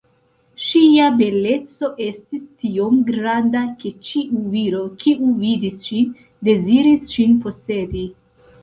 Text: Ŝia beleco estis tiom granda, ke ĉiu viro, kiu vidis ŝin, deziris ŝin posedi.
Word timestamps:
Ŝia 0.67 1.09
beleco 1.19 1.89
estis 2.05 2.41
tiom 2.63 2.97
granda, 3.11 3.63
ke 3.85 3.93
ĉiu 4.09 4.43
viro, 4.57 4.83
kiu 5.05 5.31
vidis 5.45 5.87
ŝin, 5.91 6.13
deziris 6.51 7.07
ŝin 7.17 7.43
posedi. 7.47 8.07